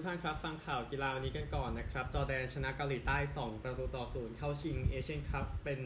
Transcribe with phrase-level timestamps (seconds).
[0.00, 5.80] ทุกท่านครับ ฟังข่าวกีฬาวันนี้กันก่อนนะครับ จอร์แดนชนะเกาหลีใต้ 2 ประตูต่อศูนย์เข้าชิงเอเชียนคัพเป็น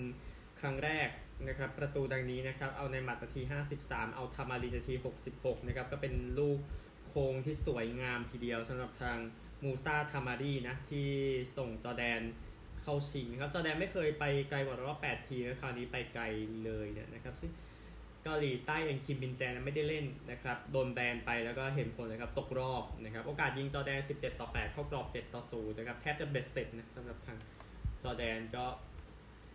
[0.61, 1.09] ครั้งแรก
[1.49, 3.43] นะครับ ประตูดังนี้นะครับ อัลไนมัตนาที
[3.79, 4.95] 53 อัลทามารีนาที
[5.31, 6.59] 66 นะครับ ก็เป็นลูก
[7.07, 9.19] โค้งที่สวยงามทีเดียวสำหรับทาง
[9.63, 11.09] มูซาทามารีนะที่
[11.57, 12.21] ส่งจอร์แดน
[12.83, 16.25] เข้าชิงครับ จอร์แดนไม่เคยไปไกลกว่ารอบ 8 ทีมคราวนี้ไปไกล
[16.65, 17.51] เลยเนี่ยนะครับซึ่ง
[18.25, 27.39] เกาหลีใต้เองคิมมินแจไม่ได้เล่นนะครับโดนแบนไปแล้วก็เห็นผลนะครับตกรอบนะครับโอกาสยิงจอร์แดน 17 ต่อ 8 เข้ากรอบ 7 ต่อ0นะครับแทบจะเบ็ดเสร็จนะสำหรับทาง
[28.03, 28.65] จอร์แดนก็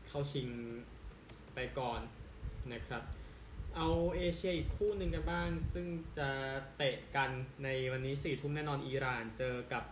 [0.07, 0.47] เข้าชิง
[1.53, 2.01] ไปก่อน
[2.73, 3.03] นะครับ
[3.75, 6.29] เอาเอเชียอีกคู่หนึ่งกันบ้าง ซึ่งจะ
[6.77, 7.29] เตะกัน
[7.63, 9.83] ในวันนี้4ทุ่มแน่นอนอิหร่านเจอกับ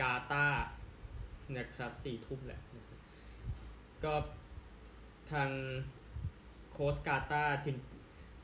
[0.00, 0.64] กาตาร์
[1.56, 2.84] นะครับ4ทุ่มแหละนะ
[4.04, 4.14] ก็
[5.32, 5.50] ทาง
[6.72, 7.76] โค้ชกาตาร์ทีม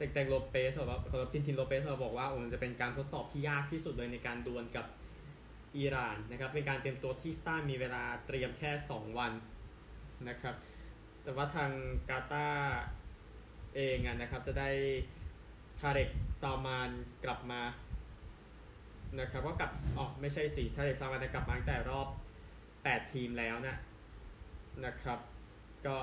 [0.02, 4.86] เต็กเต็กโลเปสบอกว่าเขาทินทินโลเปสบอกว่ามันจะเป็นการทดสอบที่ยากที่สุดเลยในการดวลกับ
[5.76, 9.32] อิหร่านนะครับเป็นการเตรียมตัวที่สั้นมีเวลาเตรียมแค่ 2 วัน
[10.28, 10.54] นะครับ
[11.22, 11.70] แต่ว่าทาง
[12.10, 12.72] กาตาร์
[13.74, 14.70] เองนะครับจะได้
[15.80, 16.08] ทาเร็ก
[16.40, 16.90] ซาวมาน
[17.24, 17.62] กลับมา
[19.20, 22.08] นะครับก็กลับอ๋อไม่ใช่สิทาเร็กซาวมานกลับมาตั้งแต่รอบ
[22.60, 23.76] 8 ทีมแล้วนะ
[24.84, 25.18] นะครับ
[25.86, 25.96] ก็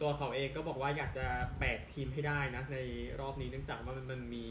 [0.00, 1.26] ตัวเขาเองก็บอกว่าอยากจะ
[1.58, 2.78] แบกทีมให้ได้นะใน
[3.20, 4.46] รอบนี้เนื่องจากว่ามันมันมี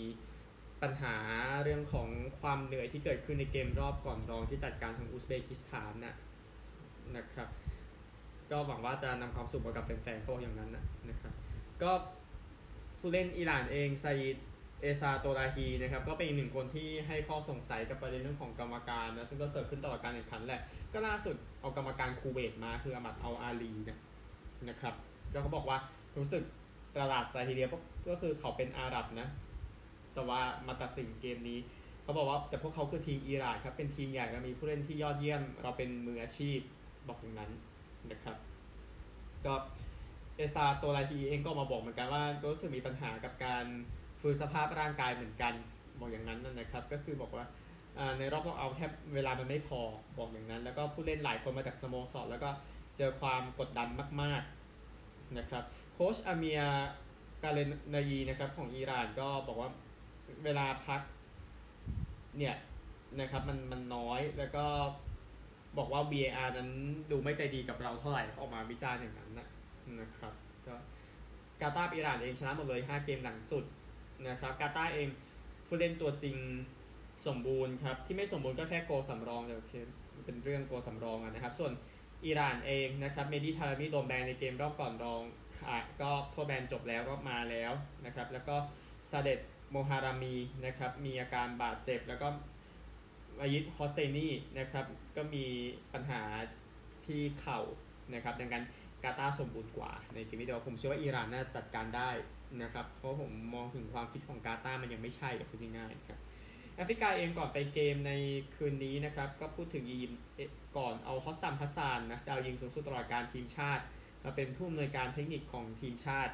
[0.82, 1.16] ปัญหา
[1.64, 2.08] เรื่องของ
[2.42, 6.16] ความเหนื่อยที่เกิดขึ้นในเกมรอบก่อนรองที่จัดการทางอุซเบกิสถานนะ
[7.18, 7.50] นะครับ
[8.52, 11.34] ก็หวังว่าจะนำความสุขมากับแฟนๆเขาอย่างนั้นนะนะครับ
[11.82, 11.92] ก็
[13.00, 14.06] ผู้เล่นอิหร่านเองไซ
[14.82, 20.62] เอซาโตราฮีนะครับก็เป็นอีกหนึ่งคนที่ให้ข้อสงสัยกับประเด็นเรื่องของกรรมการนะซึ่งก็เกิดขึ้นตลอดการแข่งขันแหละ
[20.94, 24.00] ก็ล่าสุดเอากรรมการคูเวตมาคืออามัดเอาอาลีนะ
[24.70, 24.96] นะครับ
[25.34, 25.78] ก็เขาบอกว่า
[26.18, 26.44] รู้สึก
[26.96, 27.70] ประหลาดใจทีเดียว
[28.10, 29.28] ก็คือเขาเป็นอาหรับนะ
[30.14, 31.60] แต่ว่ามาตัดสินเกมนี้
[32.04, 36.60] เขาบอกว่าแต่พวกเขาคือทีมอิหร่านครับ เป็นทีมใหญ่และมีผู้เล่นที่ยอดเยี่ยม เราเป็นมืออาชีพ
[37.08, 37.52] บอกอย่างนั้น
[38.12, 38.36] นะครับ
[39.46, 39.54] ก็
[40.36, 43.66] เอซาโตลาทีเองก็มาบอกเหมือนกันว่ารู้สึกมีปัญหากับการ
[44.22, 45.54] ฟื้นสภาพร่างกายเหมือนกัน
[46.00, 47.46] บอกอย่างนั้นนะครับ ก็คือบอกว่า
[48.20, 49.82] ในรอบรอบเอาแทบเวลามันไม่พอ
[50.18, 52.50] บอกอย่างนั้น แล้วก็ผู้เล่นหลายคนมาจากสโมสรแล้วก็
[52.98, 53.88] เจอความกดดัน
[54.22, 54.57] มาก ๆ
[55.38, 56.62] นะครับโค้ชอาเมีย
[57.44, 57.60] กาเล
[57.94, 59.70] นายีนะครับของอิหร่านก็บอกว่า
[60.44, 61.02] เวลาพัก
[62.38, 62.56] เนี่ย
[63.20, 64.66] นะครับมันมันน้อยแล้วก็
[65.78, 66.70] บอกว่า VAR นั้น
[67.12, 69.48] ดูไม่ใจดีกับเราเท่าไหร่ออกมาวิจารณ์อย่างนั้นนะ
[70.00, 70.34] นะครับ
[70.68, 70.76] ก็
[71.62, 73.66] กาตาร์อิหร่านเองชนะหมดเลย 5 เกมหลังสุด
[74.28, 75.08] นะครับกาตาร์เอง
[75.68, 76.36] ผู้เล่นตัวจริง
[77.28, 79.62] สมบูรณ์ครับ ที่ไม่สมบูรณ์ก็แค่โกสำรองเดี๋ยว
[80.26, 81.72] เป็นเรื่องโกสำรองนะครับ ส่วน
[82.26, 85.22] อิหร่านเองนะครับเมดิทารามีโดนแบนในเกมรอบก่อนรอง
[85.70, 87.72] อะก็โทษแบนจบแล้วก็มาแล้ว
[88.06, 88.56] นะครับแล้วก็
[89.10, 89.40] ซาเดต
[89.72, 90.36] โมฮารามี
[90.66, 92.28] นะครับมีอาการบาดเจ็บ แล้วก็
[93.42, 94.30] อายิดฮอสเซนี
[94.60, 94.86] นะครับ
[95.16, 95.46] ก็มี
[95.94, 96.22] ปัญหา
[97.06, 97.60] ที่เข่า
[98.14, 98.64] นะครับดังนั้น
[99.04, 102.10] กาตาสมบูรณ์กว่าในเกมนี้เดียวผมเชื่อว่าอิหร่านน่าจัดการได้
[102.64, 106.20] นะครับเพราะผมมองถึงความฟิตของกาตามันยังไม่ใช่กับพูดง่ายๆครับ
[106.78, 108.12] แอฟริกาเองก่อนไปเกมใน
[108.56, 110.22] คืนนี้นะครับ ก็พูดถึงอียิปต์
[110.78, 113.84] ก่อนเอาฮอสซัมฮัสซานนะดาวยิงสูงสุดตลอดกาลทีมชาติ
[114.24, 116.34] มาเป็นผู้อำนวยการเทคนิคของทีมชาติ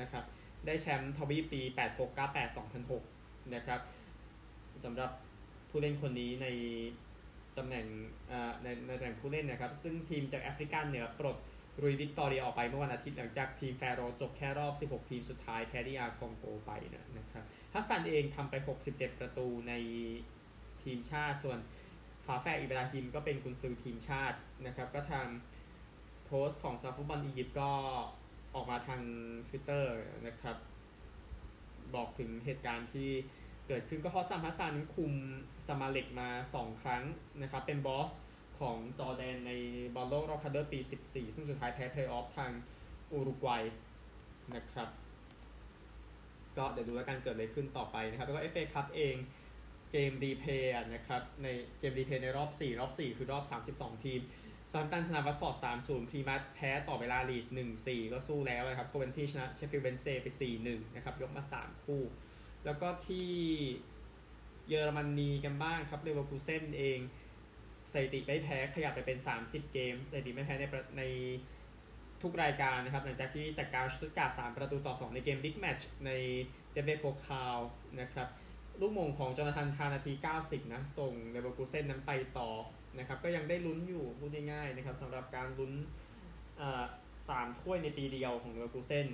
[0.00, 0.24] นะครับ
[0.66, 1.60] ได้แชมป์ทวีปปี
[2.16, 2.56] 8698
[3.00, 3.80] 2006 นะครับ
[4.84, 5.10] สำหรับ
[5.70, 6.46] ผู้เล่นคนนี้ใน
[7.56, 7.86] ตำแหน่ง
[8.62, 11.36] ในในตำแหน่งผู้เล่นนะครับ ซึ่งทีมจากแอฟริกาเหนือปลด
[11.82, 16.70] รุยวิกตอเรียออกไปเมื่อวันอาทิตย์หลังจากทีมแฟโรจบแค่รอบ 16 ทีมสุดท้ายแพ้ DR คองโกไป
[17.18, 18.54] นะครับฮัสซันเองทำไป
[18.88, 19.72] 67 ประตูใน
[20.82, 21.58] ทีมชาติส่วน
[22.26, 25.26] ฝาแฝดอิบราฮิมก็เป็นกุนซือทีมชาตินะครับ ก็ทาง
[26.24, 27.70] โพสต์ของสมาคมฟุตบอลอียิปต์ก็
[28.54, 29.02] ออกมาทาง
[29.48, 29.84] Twitter
[30.26, 30.56] นะครับ
[31.94, 33.10] บอกถึงเหตุการณ์ที่
[33.68, 35.12] เกิดขึ้นก็ฮอสซัมฮัสซันคุม
[35.66, 37.02] ซามาเล็กมา 2 ครั้ง
[37.42, 38.10] นะครับ เป็น boss
[38.58, 39.52] ของจอร์แดนใน
[39.94, 42.50] บอลโลกรอบคัดเลือกปี 14 ซึ่งสุดท้ายแพ้เพลย์ออฟทาง
[43.12, 43.62] อุรุกวัย
[44.54, 44.88] นะครับ
[46.56, 49.14] ก็เดี๋ยวดูแล้วกันเกิดอะไรขึ้นต่อไปนะครับ แล้วก็ FA คัพเอง
[49.90, 51.48] เกม replay นะครับ ใน
[51.78, 53.44] เกม replay ในรอบ 4 รอบ 4 คือรอบ
[53.76, 54.20] 32 ทีม
[54.72, 57.46] เซาแธมป์ตันชนะวัตฟอร์ด 3-0 พลีมัธแพ้ต่อเวลาลีดส์
[57.80, 60.26] 1-4 ก็สู้แล้วนะครับ โคเวนทรีชนะเชฟฟิลด์เวนส์เดย์ไป
[60.62, 62.02] 4-1 นะครับ ยกมา 3 คู่
[62.64, 63.28] แล้วก็ที่
[64.68, 66.98] เยอรมนีกันบ้างครับเลเวอร์คูเซนเอง
[67.94, 70.64] สถิติไม่แพ้ขยับไปเป็น 30 เกมสถิติไม่แพ้ใน
[70.98, 71.02] ใน
[72.22, 76.10] ทุกรายการนะครับหลังจากที่จัดการชุดกา3ประตูต่อ 2 ในเกม big match ใน
[76.72, 77.58] เดเอฟเบโพคาล
[78.00, 78.28] นะครับ
[78.80, 80.12] ลูกโหม่งของโจนาธานทาห์ นาที
[80.42, 82.50] 90 นะ ส่งเลเวอร์คูเซนนั้นไปต่อ
[82.98, 85.72] นะครับก็ยังได้ลุ้นอยู่พูดง่ายๆนะครับสำหรับการลุ้น
[87.28, 89.06] สามถ้วยในปีเดียวของเลเวอร์คูเซน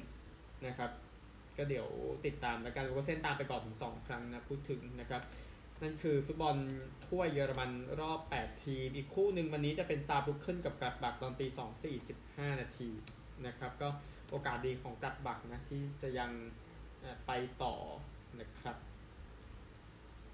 [0.66, 0.90] นะครับ
[1.56, 1.88] ก็เดี๋ยว
[2.26, 5.22] ติดตามแล้วกันเลเวอร์คูเซนตามไปก่อนถึง 2 ครั้งนะพูดถึงนะครับ
[5.82, 6.56] นั่นคือฟุตบอล
[7.06, 12.90] ถ้วยเยอรมันรอบ 8 ทีม อีกคู่หนึ่งวันนี้จะเป็นซาบุกขึ้นกับกลับบักตอนตี2 45 นาที
[13.46, 13.88] นะครับ ก็
[14.30, 16.30] โอกาสดีของกลับบักนะที่จะยัง
[17.26, 17.30] ไป
[17.62, 17.74] ต่อ
[18.40, 18.76] นะครับ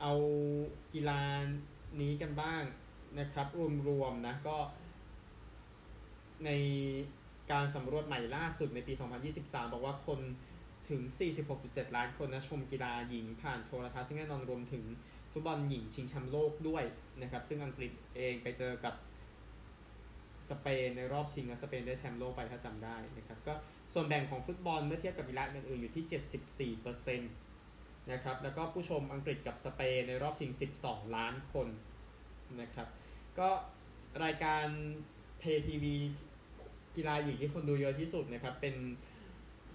[0.00, 0.12] เอา
[0.94, 1.20] กีฬา
[2.00, 2.62] นี้กันบ้าง
[3.18, 3.46] นะครับ
[3.88, 4.56] รวมๆนะก็
[6.44, 6.50] ใน
[7.50, 8.92] การสำรวจใหม่ล่าสุดในปี
[9.34, 10.20] 2023 บอกว่าคน
[10.88, 11.02] ถึง
[11.48, 14.84] 46.7 ล้านคนนะชมกีฬาหญิงผ่านโทรทัศน์ซึ่งแน่นอนรวมถึง
[15.38, 16.84] ฟุตบอลหญิงชิงแชมป์โลกด้วย
[17.22, 18.94] นะครับ ซึ่งอังกฤษเองไปเจอกับ
[20.50, 23.54] สเปนในรอบชิงและสเปนได้แชมป์โลกไปถ้าจำได้นะครับก็
[23.92, 27.18] ส่วนแบ่งของฟุตบอลเมื่อเทียบกับกีฬาอื่นๆอยู่ที่ 74%
[28.12, 30.50] นะครับแล้วก็ผู้ชมอังกฤษกับสเปนในรอบชิง
[30.82, 31.68] 12 ล้านคน
[32.60, 32.88] นะครับ
[33.38, 33.48] ก็
[34.24, 34.66] รายการ
[35.38, 35.94] เพย์ทีวี
[36.96, 38.74] กีฬาหญิงที่คนดูเยอะที่สุดนะครับเป็น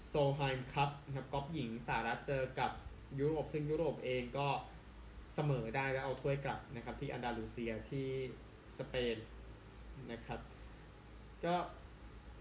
[0.06, 2.70] โซลไฮม์คัพนะครับกอล์ฟหญิงสหรัฐเจอกับ
[3.20, 4.48] ยุโรปซึ่งยุโรปเองก็
[5.34, 8.06] เสมอได้แล้วเอาถ้วยกลับนะครับที่อันดาลูเซียที่
[8.78, 9.16] สเปน
[10.12, 10.40] นะครับ
[11.44, 11.54] ก็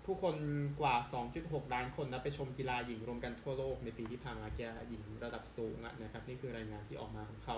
[0.06, 0.36] ผู้คน
[0.82, 0.96] กว่า
[1.34, 7.58] 2.6 ล้านคนนะไปชมกีฬาหญิงรวมกันทั่วโลกในปีที่ผ่านมากีฬาหญิงระดับสูงนะครับ นี่คือรายงานที่ออกมาของเขา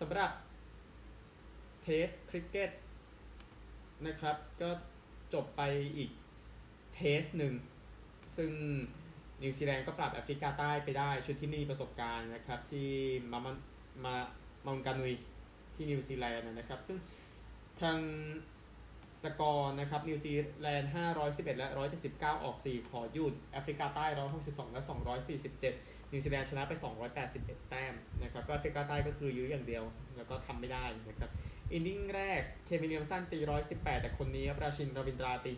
[0.00, 0.30] สำหรับ
[1.82, 2.70] Test cricket
[4.06, 4.70] นะครับ ก็
[5.34, 5.62] จบไป
[5.96, 6.10] อีก
[6.94, 7.54] Test หนึ่ง
[8.36, 8.50] ซึ่ง
[9.42, 13.52] นิวซีแลนด์ก็ปราบแอฟริกาใต้ไปได้ชุดที่ไม่มีประสบการณ์นะครับ ที่เมาท์ เมาท์
[14.04, 15.12] มองกานุย
[15.74, 16.98] ที่นิวซีแลนด์นะครับ ซึ่ง
[17.80, 17.98] ทาง
[19.22, 20.90] สกอร์นะครับนิวซีแลนด์
[21.24, 21.68] 511 และ
[22.06, 24.06] 179 ออก 4 ขอหยุดแอฟริกาใต้
[24.40, 24.82] 162 และ
[25.46, 26.72] 247 นิวซีแลนด์ชนะไป
[27.20, 29.84] 281 แต้มนะครับก็แอฟริกาใต้ก็คือยื้ออย่างเดียว
[30.16, 31.30] แล้วก็ทำไม่ได้นะครับ
[31.72, 33.38] innings แรกเคน วิลเลียมสันตี
[33.70, 35.52] 118 แต่คนนี้ราชินราวินทราตี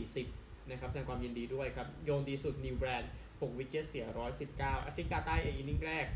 [0.00, 4.06] 240 นะครับแสดงความยินดีด้วยครับ โยนดีสุดนีล แบรนด์ 6 wicket เสีย
[4.44, 6.06] 119 แอฟริกาใต้เองอินดิ้งแรก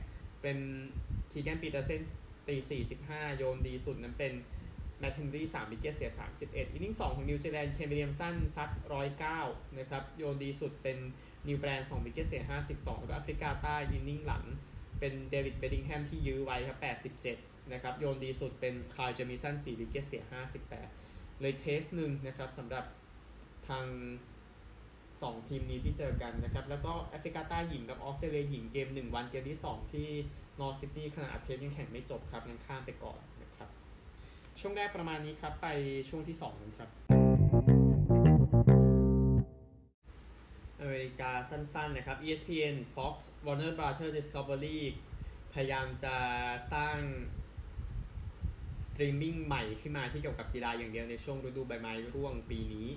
[0.43, 0.59] เป็น
[1.35, 2.01] คีแกนปีเตอร์เซน
[2.49, 2.57] ตี
[2.97, 4.33] 45โยนดีสุดนั้นเป็น
[5.01, 6.11] แมทเฮนรี่3 wicket เสีย
[6.41, 8.71] 31 innings 2ของนิวซีแลนด์เคน วิลเลียมสันซัด
[9.25, 10.99] 109นะครับโยนดีสุดเป็น
[11.49, 12.43] นีล แบรนด์2 wicket เสีย
[12.73, 14.45] 52แล้วก็แอฟริกาใต้อินดิ้งหลัง
[14.99, 16.79] เป็นเดวิดเบดิงแฮมที่ยื้อไว้ครับ
[17.25, 20.23] 87นะครับโยนดีสุดเป็นไคล์เจมิสัน4 wicket เสีย
[20.81, 22.85] 58เลย Test หนึ่งนะครับสำหรับ
[23.69, 23.87] ทาง
[24.85, 30.09] 2ทีมนี้ที่เจอกันนะครับ แล้วก็แอฟริกาใต้หญิงกับออสเตรเลียหญิงเกม1วันเกมที่2ที่
[30.61, 33.69] นอร์ธซิดนีย์ขณะอัดเทปยังแข่งไม่จบครับยังข้ามไปก่อนนะครับ
[34.61, 35.69] ช่วงแรกประมาณนี้ครับ ไป
[36.09, 36.89] ช่วงที่2กันครับ
[40.81, 43.15] อเมริกาสั้นๆนะครับ ESPN Fox
[43.45, 44.81] Warner Brothers Discovery
[45.53, 46.17] พยายามจะ
[46.73, 46.99] สร้าง
[48.87, 52.89] สตรีมมิ่งใหม่ขึ้นมาที่เกี่ยวกับกีฬาอย่างเดียวในช่วงฤดูใบไม้ร่วงปีนี้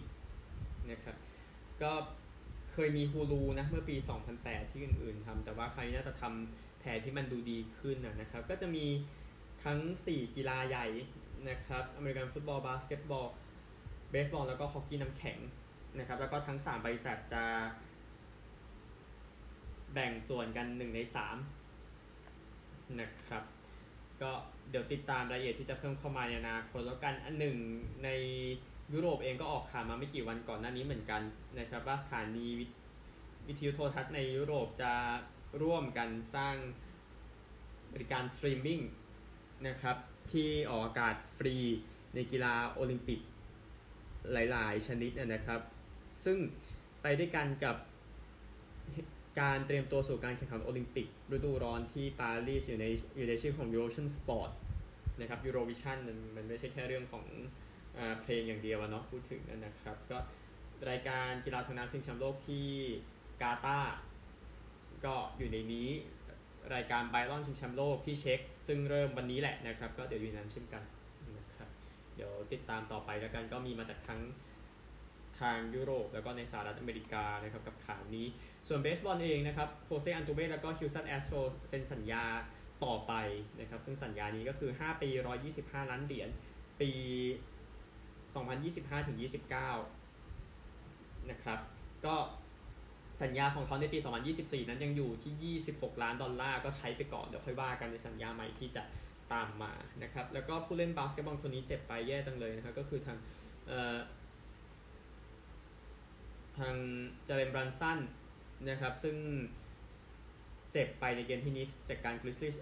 [0.92, 1.16] นะครับ
[1.82, 1.92] ก็
[2.80, 3.96] เคยมีฮูลูนะเมื่อปี
[4.34, 8.86] 2008 ที่อื่นๆทำแต่ว่าครั้งนี้น่าจะทำแผนที่มันดูดีขึ้นนะครับ ก็จะมี
[9.64, 10.88] ทั้ง 4 กีฬาใหญ่
[11.50, 13.28] นะครับอเมริกันฟุตบอล บาสเกตบอล
[14.12, 15.38] เบสบอล แล้วก็ฮอกกี้น้ำแข็ง
[16.00, 17.44] นะครับแล้วก็ทั้ง 3 บริษัทจะ
[19.94, 21.00] แบ่งส่วนกัน 1 ใน
[22.20, 23.44] 3 นะครับ
[24.22, 24.32] ก็
[24.70, 27.58] เดี๋ยวติดตามรายละเอียดที่จะเพิ่มเข้ามาในอนาคตแล้วกันอันหนึ่ง
[28.04, 28.10] ใน
[28.94, 31.22] ยุโรปเองก็ออกข่าวมาไม่กี่วันก่อนหน้านี้เหมือนกัน
[31.60, 32.48] นะครับว่าสถานี
[33.48, 34.94] วิทยุโทรทัศน์ในยุโรปจะ
[35.62, 36.56] ร่วมกันสร้าง
[37.94, 38.80] บริการสตรีมมิ่ง
[39.68, 39.98] นะครับ
[40.32, 41.56] ที่ออกอากาศฟรี
[42.16, 43.20] ในกีฬาโอลิมปิก
[44.32, 45.62] หลาย ๆ ชนิดนะครับ
[46.26, 46.38] ซึ่ง
[47.02, 47.76] ไปด้วยกันกับ
[49.42, 52.86] การเตรียมตัวสู่การแข่งขันโอลิมปิก ฤดูร้อนที่ปารีสอยู่ใน
[53.18, 54.52] อยู่ในชื่อของ Eurovision Sport
[55.20, 57.26] นะครับ Eurovision มันมันไม่ใช่แค่เรื่องของ
[58.22, 60.18] เพลงอย่างเดียวเนาะพูดถึงนะครับ ก็
[60.90, 62.68] รายการกีฬาทางน้ำชิงแชมป์โลกที่
[63.42, 63.96] กาตาร์
[65.06, 65.90] ก็อยู่ในนี้
[66.76, 70.84] รายการไบแอธลอนชิงแชมป์โลกที่เช็ค ซึ่งเริ่มวันนี้แหละนะครับ ก็เดี๋ยวอยู่นั้นเช่นกัน
[71.38, 71.70] นะครับ
[72.16, 74.22] เดี๋ยวติดตามต่อไปแล้วกันก็มีมาจากทั้ง
[75.40, 78.26] ทางยุโรปแล้วก็ในสหรัฐอเมริกานะครับกับข่าวนี้
[78.68, 81.38] ส่วนเบสบอลเองนะครับโฮเซอัลตูเวแล้วก็ฮิวสตันแอสโตรส์
[81.70, 82.24] เซ็นสัญญา
[82.86, 83.14] ต่อไป
[83.60, 85.10] นะครับ ซึ่งสัญญานี้ก็คือ 5 ปี
[85.50, 86.30] 125 ล้านเหรียญ
[86.82, 86.92] ปี
[88.36, 89.32] 2025 ถึง 29
[91.32, 91.60] นะครับ
[92.06, 92.16] ก็
[93.22, 94.00] สัญญาของเขาในปี
[94.34, 98.84] 2024 นั้นยังอยู่ที่ 26 ล้านดอลลาร์ ก็ใช้ไปก่อน เดี๋ยวค่อยว่ากันในสัญญาใหม่ที่จะ
[99.34, 103.18] ตามมา นะครับ แล้วก็ผู้เล่นบาสเกตบอลคนนี้เจ็บไปแย่จังเลยนะครับ ก็คือทาง
[106.58, 106.76] ทาง
[107.26, 108.00] เจเลนบรันสัน
[108.70, 109.16] นะครับ ซึ่ง
[110.72, 112.54] เจ็บไปในเกมที่นิกส์จากการกริซลี่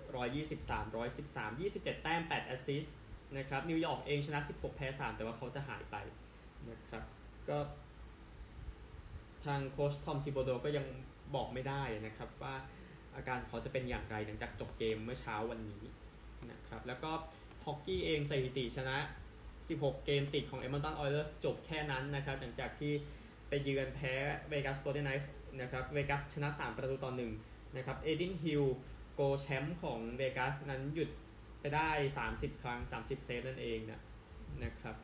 [0.55, 2.95] 123 113 27แต้ม8แอสซิสต์
[3.37, 5.95] นะครับนิวยอร์กเองชนะ 16 แพ้ 3 แต่ว่าเขาจะหายไป
[6.69, 7.03] นะครับ
[7.49, 7.57] ก็
[9.45, 10.85] ทางโค้ชทอมทิโบโดก็ยัง
[11.35, 12.55] บอกไม่ได้นะครับว่า
[13.15, 15.83] อาการเขาจะเป็นอย่างไรหลังจากจบเกมเมื่อเช้าวันนี้
[16.51, 17.11] นะครับแล้วก็
[17.65, 18.97] ฮอกกี้เองสถิติชนะ
[19.51, 22.93] 16 เกมติดของ Edmonton Oilers จบแค่นั้นนะครับหลังจากที่
[23.49, 24.13] ไปเยือนแพ้
[24.51, 25.27] Vegas Golden Knights
[25.61, 27.11] นะครับเวกัสชนะ 3 ประตูต่อ
[27.43, 28.63] 1นะครับเอดินฮิล
[29.13, 31.09] โกแชมป์ของเวกัสนั้นหยุด
[31.65, 31.93] ไปได้
[32.27, 34.01] 30 ครั้ง 30 เซฟนั่นเองนะ
[34.63, 34.95] นะครับ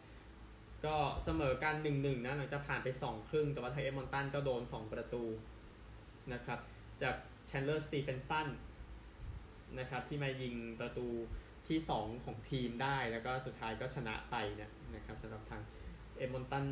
[0.85, 5.23] ก็เสมอกัน1-1นะหลังจากผ่านไป 2 ครึ่ง แต่ว่าทางเอดมอนตันก็โดน 2 ประตู
[6.33, 6.59] นะครับ
[7.01, 7.15] จาก
[7.47, 8.47] แชนด์เลอร์สตีเฟนสัน
[9.79, 11.07] นะครับที่มายิงประตู
[11.67, 15.61] ที่ 2 ของทีมได้แล้วก็สุดท้ายก็ชนะไปนะนะครับสำหรับทาง
[16.17, 16.67] เอดมอนตัน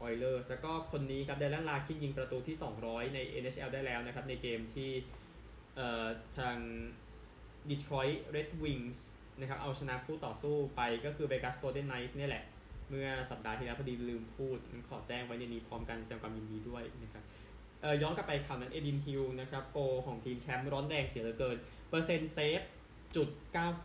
[0.00, 4.90] ออยเลอร์แล้วก็คนนี้ครับเดลันลาคินยิงประตูที่ 200 ใน NHL ได้แล้วนะครับในเกมที่
[5.76, 6.06] เอ่อ
[6.38, 6.56] ทาง
[7.70, 9.00] Detroit Red Wings
[9.40, 12.44] นะครับเอาชนะคู่ต่อสู้ไปก็คือ Vegas Golden Knights เนี่ยแหละ
[12.88, 17.24] เมื่อสัปดาห์ที่แล้วพอดีลืมพูดขอแจ้งไว้ในนี้พร้อมกันแสดงความยินดีด้วยนะครับ
[17.82, 21.56] เอ่อย้อนกลับไปข่าวนั้นเอดินฮิลนะครับโกลของทีมแชมป์ร้อนแรงเสียเหลือเกิน
[21.88, 22.60] เปอร์เซ็นต์เซฟ
[23.16, 23.28] จุด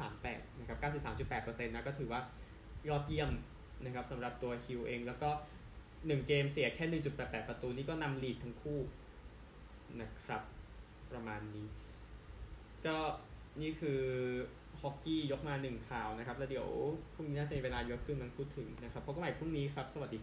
[0.01, 0.77] 938นะครับ
[1.23, 2.21] 93.8%นะก็ถือว่า
[2.89, 3.31] ยอดเยี่ยม
[3.85, 5.29] นะครับสำหรับตัวฮิลเอง แล้วก็
[5.79, 8.79] 1 เกมเสียแค่ 1.88 ประตูนี่ก็นำ lead ทั้งคู่
[10.01, 10.41] นะครับ
[11.11, 11.67] ประมาณนี้
[12.85, 12.97] ก็
[13.61, 14.01] นี่คือ
[14.81, 16.67] ฮอกกี้ยกมาหนึ่งข่าวนะครับ แล้วเดี๋ยว
[17.13, 20.19] พรุ่งนี้น่าจะมีเวลาเยอะขึ้นมันพูดถึงนะครับพบกันใหม่พรุ่งนี้ครับ สวัสดี